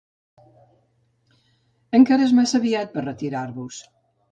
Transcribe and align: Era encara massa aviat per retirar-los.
Era 0.45 2.01
encara 2.01 2.31
massa 2.41 2.59
aviat 2.63 2.93
per 2.99 3.07
retirar-los. 3.07 3.87